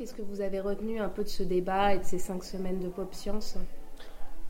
qu'est-ce 0.00 0.14
que 0.14 0.22
vous 0.22 0.40
avez 0.40 0.60
retenu 0.60 0.98
un 0.98 1.10
peu 1.10 1.22
de 1.22 1.28
ce 1.28 1.42
débat 1.42 1.94
et 1.94 1.98
de 1.98 2.04
ces 2.04 2.18
cinq 2.18 2.42
semaines 2.42 2.78
de 2.78 2.88
Pop 2.88 3.12
Science 3.12 3.58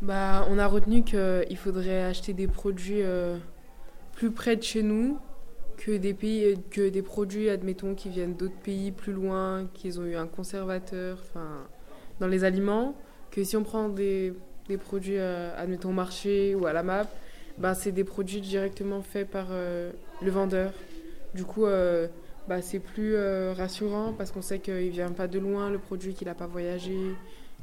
bah, 0.01 0.47
On 0.49 0.61
a 0.61 0.67
retenu 0.69 1.03
qu'il 1.03 1.57
faudrait 1.57 2.05
acheter 2.05 2.35
des 2.35 2.47
produits 2.47 3.03
euh, 3.03 3.37
plus 4.13 4.31
près 4.31 4.55
de 4.55 4.63
chez 4.63 4.85
nous 4.85 5.19
que 5.77 5.97
des, 5.97 6.15
pays, 6.15 6.57
que 6.71 6.89
des 6.89 7.03
produits, 7.03 7.51
admettons, 7.51 7.97
qui 7.97 8.11
viennent 8.11 8.35
d'autres 8.35 8.61
pays 8.63 8.93
plus 8.93 9.13
loin, 9.13 9.69
qu'ils 9.75 9.99
ont 9.99 10.05
eu 10.05 10.15
un 10.15 10.29
conservateur 10.29 11.19
dans 12.21 12.29
les 12.29 12.45
aliments, 12.45 12.95
que 13.33 13.43
si 13.43 13.57
on 13.57 13.65
prend 13.65 13.89
des, 13.89 14.33
des 14.69 14.77
produits, 14.77 15.19
euh, 15.19 15.51
admettons, 15.57 15.89
au 15.89 15.95
marché 15.95 16.55
ou 16.55 16.67
à 16.67 16.73
la 16.73 16.85
map, 16.85 17.09
bah, 17.59 17.75
c'est 17.75 17.91
des 17.91 18.05
produits 18.05 18.41
directement 18.41 19.03
faits 19.03 19.29
par 19.29 19.49
euh, 19.51 19.91
le 20.23 20.31
vendeur. 20.31 20.73
Du 21.35 21.45
coup, 21.45 21.67
bah, 22.51 22.63
c'est 22.63 22.81
plus 22.81 23.17
rassurant 23.53 24.13
parce 24.13 24.31
qu'on 24.31 24.43
sait 24.43 24.59
qu'il 24.59 24.75
ne 24.75 24.91
vient 24.91 25.13
pas 25.13 25.29
de 25.29 25.39
loin, 25.39 25.71
le 25.71 25.79
produit, 25.79 26.15
qu'il 26.15 26.27
n'a 26.27 26.35
pas 26.35 26.47
voyagé, 26.47 27.15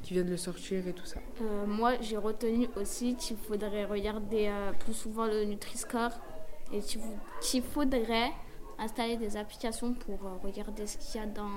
qui 0.01 0.13
vient 0.13 0.23
de 0.23 0.29
le 0.29 0.37
sortir 0.37 0.87
et 0.87 0.93
tout 0.93 1.05
ça. 1.05 1.19
moi, 1.67 1.93
j'ai 2.01 2.17
retenu 2.17 2.67
aussi 2.75 3.15
qu'il 3.15 3.37
faudrait 3.37 3.85
regarder 3.85 4.51
plus 4.79 4.93
souvent 4.93 5.25
le 5.25 5.43
Nutri-Score 5.43 6.11
et 6.73 6.79
qu'il 7.41 7.61
faudrait 7.63 8.31
installer 8.79 9.17
des 9.17 9.37
applications 9.37 9.93
pour 9.93 10.25
euh, 10.25 10.37
regarder 10.43 10.85
ce 10.87 10.97
qu'il 10.97 11.19
y 11.19 11.23
a 11.23 11.27
dans 11.27 11.49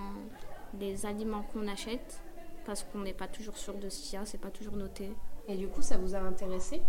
les 0.78 1.04
aliments 1.04 1.42
qu'on 1.52 1.66
achète 1.68 2.22
parce 2.64 2.84
qu'on 2.84 3.00
n'est 3.00 3.14
pas 3.14 3.26
toujours 3.26 3.56
sûr 3.56 3.74
de 3.74 3.88
ce 3.88 4.02
qu'il 4.02 4.18
y 4.18 4.22
a, 4.22 4.26
c'est 4.26 4.38
pas 4.38 4.50
toujours 4.50 4.76
noté. 4.76 5.12
Et 5.48 5.56
du 5.56 5.68
coup, 5.68 5.82
ça 5.82 5.98
vous 5.98 6.14
a 6.14 6.20
intéressé? 6.20 6.82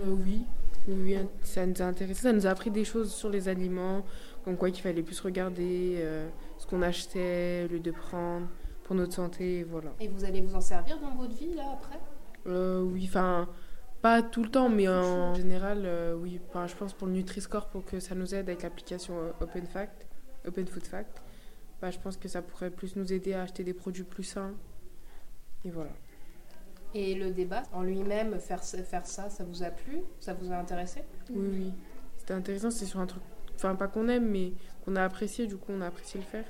Euh, 0.00 0.14
Oui, 0.24 0.44
oui, 0.88 1.16
ça 1.42 1.66
nous 1.66 1.80
a 1.80 1.84
intéressé. 1.84 2.22
Ça 2.22 2.32
nous 2.32 2.46
a 2.46 2.50
appris 2.50 2.70
des 2.70 2.84
choses 2.84 3.12
sur 3.12 3.30
les 3.30 3.48
aliments, 3.48 4.04
comme 4.44 4.56
quoi 4.56 4.70
qu'il 4.70 4.82
fallait 4.82 5.02
plus 5.02 5.20
regarder 5.20 5.96
euh, 5.98 6.28
ce 6.58 6.66
qu'on 6.66 6.82
achetait, 6.82 7.68
le 7.68 7.80
de 7.80 7.90
prendre 7.90 8.48
pour 8.84 8.96
notre 8.96 9.14
santé, 9.14 9.64
voilà. 9.64 9.92
Et 10.00 10.08
vous 10.08 10.24
allez 10.24 10.40
vous 10.40 10.54
en 10.54 10.60
servir 10.60 10.98
dans 11.00 11.14
votre 11.14 11.34
vie 11.34 11.54
là 11.54 11.64
après? 11.74 11.98
Oui, 12.46 13.04
enfin 13.08 13.48
pas 14.02 14.22
tout 14.22 14.42
le 14.42 14.50
temps, 14.50 14.70
mais 14.70 14.88
en 14.88 15.34
général, 15.34 15.82
euh, 15.84 16.14
oui. 16.14 16.40
Enfin, 16.48 16.66
je 16.66 16.74
pense 16.74 16.94
pour 16.94 17.06
le 17.06 17.12
Nutri-Score, 17.12 17.66
pour 17.66 17.84
que 17.84 18.00
ça 18.00 18.14
nous 18.14 18.34
aide 18.34 18.48
avec 18.48 18.62
l'application 18.62 19.18
euh, 19.18 19.30
Open 19.40 19.66
Fact, 19.66 20.06
Open 20.46 20.66
Food 20.66 20.86
Fact, 20.86 21.22
bah, 21.82 21.90
je 21.90 21.98
pense 21.98 22.16
que 22.16 22.28
ça 22.28 22.40
pourrait 22.40 22.70
plus 22.70 22.96
nous 22.96 23.12
aider 23.12 23.34
à 23.34 23.42
acheter 23.42 23.62
des 23.62 23.74
produits 23.74 24.04
plus 24.04 24.24
sains. 24.24 24.54
Et 25.66 25.70
voilà. 25.70 25.90
Et 26.94 27.14
le 27.14 27.30
débat 27.30 27.62
en 27.72 27.82
lui-même, 27.82 28.38
faire, 28.40 28.64
faire 28.64 29.06
ça, 29.06 29.30
ça 29.30 29.44
vous 29.44 29.62
a 29.62 29.70
plu? 29.70 30.02
Ça 30.18 30.34
vous 30.34 30.50
a 30.52 30.56
intéressé? 30.56 31.02
Oui, 31.30 31.48
oui. 31.52 31.72
C'était 32.18 32.34
intéressant, 32.34 32.70
c'est 32.70 32.84
sur 32.84 33.00
un 33.00 33.06
truc, 33.06 33.22
enfin 33.54 33.74
pas 33.74 33.88
qu'on 33.88 34.08
aime, 34.08 34.28
mais 34.28 34.52
qu'on 34.84 34.96
a 34.96 35.04
apprécié, 35.04 35.46
du 35.46 35.56
coup 35.56 35.72
on 35.72 35.80
a 35.80 35.86
apprécié 35.86 36.20
le 36.20 36.26
faire. 36.26 36.44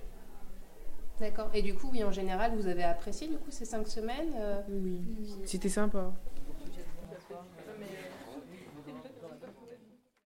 D'accord. 1.20 1.50
Et 1.52 1.60
du 1.60 1.74
coup, 1.74 1.90
oui, 1.92 2.02
en 2.02 2.10
général, 2.10 2.52
vous 2.56 2.66
avez 2.66 2.82
apprécié 2.82 3.28
du 3.28 3.36
coup 3.36 3.50
ces 3.50 3.66
cinq 3.66 3.86
semaines 3.86 4.32
euh? 4.36 4.62
Oui, 4.70 5.02
c'était 5.44 5.68
sympa. 5.68 6.12
mais 7.78 7.86